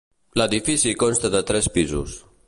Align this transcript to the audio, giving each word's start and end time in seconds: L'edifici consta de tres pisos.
L'edifici 0.41 0.93
consta 1.03 1.31
de 1.35 1.41
tres 1.51 1.69
pisos. 1.77 2.17